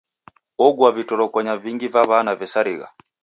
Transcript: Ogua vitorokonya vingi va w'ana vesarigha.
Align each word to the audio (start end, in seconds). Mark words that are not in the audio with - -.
Ogua 0.67 0.89
vitorokonya 0.95 1.55
vingi 1.65 1.91
va 1.93 2.03
w'ana 2.09 2.33
vesarigha. 2.39 2.87